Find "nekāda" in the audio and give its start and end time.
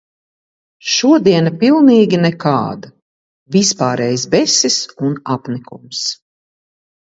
2.21-2.89